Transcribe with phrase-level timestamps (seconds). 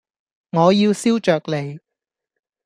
[0.03, 0.03] 我
[0.73, 1.79] 要燒鵲脷